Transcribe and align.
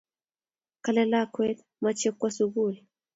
Kale 0.83 1.03
lakwet 1.11 1.57
mache 1.83 2.09
kwo 2.17 2.27
sukul 2.37 2.73